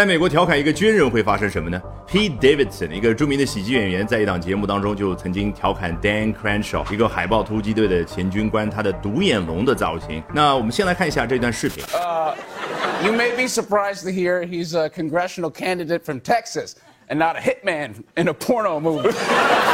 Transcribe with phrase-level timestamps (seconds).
[0.00, 1.78] 在美国调侃一个军人会发生什么呢
[2.08, 10.22] ？Pete Davidson，一个著名的喜剧演员，在一档节目当中就曾经调侃 Dan Crenshaw，一个海豹突击队的前军官，他的独眼龙的造型。
[10.34, 11.84] 那我们先来看一下这段视频。
[11.92, 12.32] Uh,
[13.04, 16.76] you may be surprised to hear he's a congressional candidate from Texas.
[17.10, 19.12] and not a hitman in a porno movie.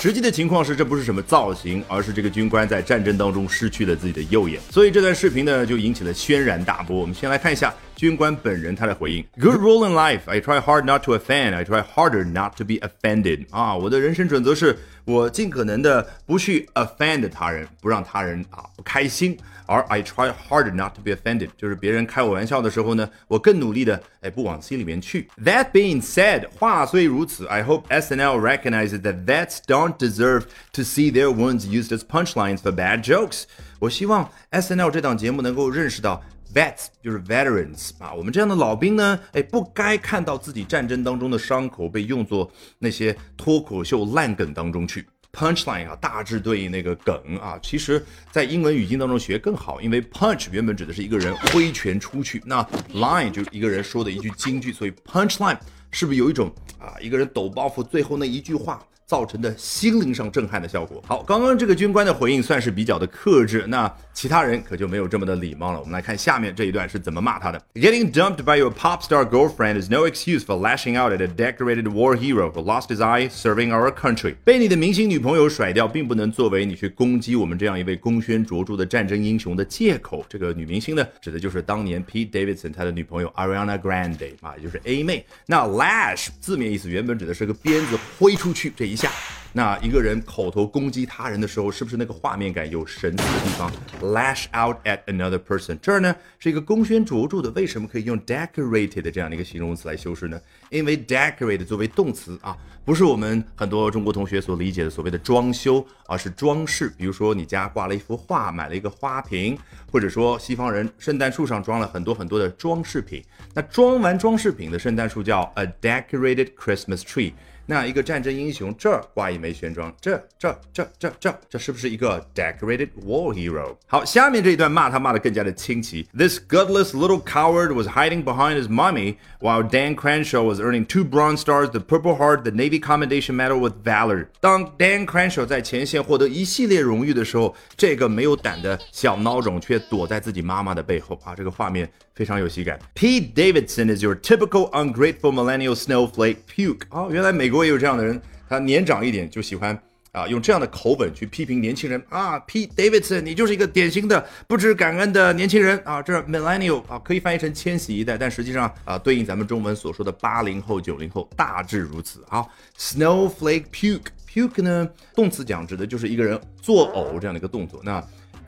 [0.00, 4.60] 实际的情况是，这不是什么造型，而是这个军官在战争当中失去了自己的右眼。
[4.70, 7.00] 所以这段视频呢，就引起了轩然大波。
[7.00, 12.75] 我们先来看一下军官本人他的回应：Good rule in life, I try hard not to offend, I try harder not to be
[12.75, 13.45] offended.
[13.49, 19.37] 啊，我的人生准则是我尽可能的不去 offend 他人，不让他人啊不开心。
[19.69, 25.27] 而 I try hard not to be offended，就是别人开我玩笑的时候呢，我更努力的哎不往心里面去。
[25.43, 31.99] That being said，话虽如此，I hope SNL recognizes that vets don't deserve to see their wounds used as
[31.99, 33.43] punchlines for bad jokes。
[33.79, 36.23] 我希望 SNL 这档节目能够认识到。
[36.54, 45.06] Vets 就是 veterans 啊，我们这样的老兵呢，哎，不该看到自己战争当中的伤口被用作那些脱口秀烂梗当中去。
[45.32, 55.58] Punchline 啊，大致对应那个梗啊，其实，在英文语境当中学更好，因为 punch 原本指的是一个人挥拳出去，那 line 就是一个人说的一句金句，所以 punchline
[55.90, 58.84] 是不是有一种啊，一个人抖包袱最后那一句话？
[59.06, 61.02] 造成的心灵上震撼的效果。
[61.06, 65.78] 好，刚刚这个军官的回应算是比较的克制，那其他人可就没有这么的礼貌了。
[65.78, 71.88] 我们来看下面这一段是怎么骂他的：Getting dumped by your pop star girlfriend is no excuse for lashing out at a decorated
[71.88, 74.34] war hero who lost his eye serving our country。
[74.44, 80.24] 被你的明星女朋友甩掉，并不能作为你去攻击我们这样一位功勋卓著的战争英雄的借口。
[80.26, 85.26] 这个女明星呢，指的就是当年 Pete Davidson 他的女朋友 Ariana Grande 啊，也就是 A 妹。
[85.44, 88.96] 那 lash 字面意思原本指的是个鞭子挥出去这一。
[89.02, 89.10] 下，
[89.52, 93.68] 那一个人口头攻击他人的时候，是不是那个画面感有神似的地方
[94.00, 100.40] ？Lash out at another person，这儿呢是一个功勋卓著的，为什么可以用 decorated 这样的一个形容词来修饰呢？
[100.70, 106.88] 因为 decorate 作为动词啊，不是我们很多中国同学所理解的所谓的装修，而是装饰。
[106.96, 109.58] 比如说你家挂了一幅画，买了一个花瓶，
[109.90, 113.20] 或者说西方人圣诞树上装了很多很多的装饰品，
[113.52, 117.32] 那装完装饰品的圣诞树叫 a decorated Christmas tree。
[117.69, 123.75] 那一个战争英雄这儿挂一枚旋装，这这这这这这是不是一个 decorated war hero？
[123.87, 126.07] 好，下面这一段骂他骂的更加的清奇。
[126.17, 131.41] This gutless little coward was hiding behind his mummy while Dan Crenshaw was earning two Bronze
[131.41, 134.27] Stars, the Purple Heart, the Navy Commendation Medal with Valor。
[134.39, 141.35] 当 Dan Crenshaw 在前线获得一系列荣誉的时候，这个没有胆的小孬种却躲在自己妈妈的背后啊！
[141.35, 142.79] 这个画面非常有喜感。
[142.95, 146.83] Pete Davidson is your typical ungrateful millennial snowflake puke。
[146.91, 147.50] 哦，原来美。
[147.52, 148.18] 如果有这样的人，
[148.48, 149.78] 他年长一点就喜欢
[150.10, 152.66] 啊，用这样的口吻去批评年轻人啊，P.
[152.66, 156.00] Davidson，你就是一个典型的不知感恩的年轻人啊。
[156.00, 162.42] 这 Millennial 啊，可以翻译成千禧一代，但实际上啊，对应咱们中文所说的八零后、九零后，大致如此啊。
[162.78, 167.82] Snowflake puke，puke 呢，动词讲指的就是一个人作呕这样的一个动作。
[167.84, 168.02] 那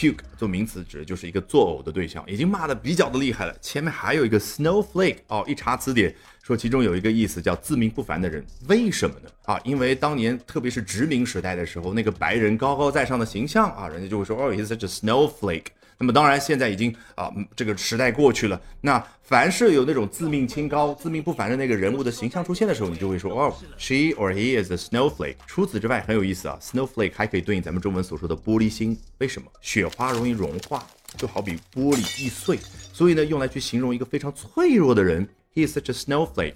[0.00, 3.54] puke 做名词指的就是一个作呕的对象，已经骂的比较的厉害了。
[3.60, 8.42] 前面还有一个 snowflake 哦，一查词典说其中有一个意思叫自命不凡的人。
[8.66, 9.28] 为什么呢？
[9.44, 15.66] 啊，因为当年特别是殖民时代的时候，那个白人高高在上的形象啊，人家就会说哦，he's such a snowflake。
[16.00, 18.58] 那么当然，现在已经啊，这个时代过去了。
[18.80, 25.36] 那凡是有那种自命清高、自命不凡的那个人物的形象出现的时候，你就会说哦，she or he is a snowflake。
[25.46, 28.98] 除此之外，很有意思啊，snowflake 还可以对应咱们中文所说的玻璃心。
[29.18, 29.52] 为什么？
[29.60, 30.86] 雪花容易融化，
[31.18, 32.58] 就好比玻璃易碎，
[32.94, 35.28] 所以呢，用来去形容一个非常脆弱的人。
[35.54, 36.54] He is such a snowflake.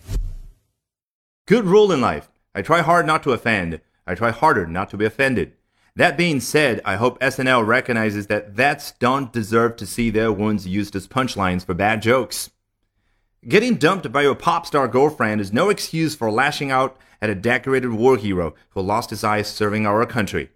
[1.46, 2.24] Good rule in life.
[2.52, 3.80] I try hard not to offend.
[4.04, 5.50] I try harder not to be offended.
[5.96, 10.66] That being said, I hope SNL recognizes that vets don't deserve to see their wounds
[10.66, 12.50] used as punchlines for bad jokes.
[13.46, 17.34] Getting dumped by your pop star girlfriend is no excuse for lashing out at a
[17.36, 20.50] decorated war hero who lost his eyes serving our country.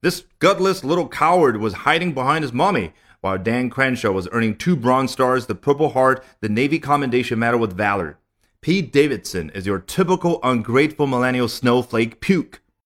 [0.00, 4.74] This gutless little coward was hiding behind his mommy, while Dan Crenshaw was earning two
[4.74, 8.18] Bronze Stars, the Purple Heart, the Navy Commendation Medal with Valor.
[8.60, 12.60] Pete Davidson is your typical ungrateful millennial snowflake puke.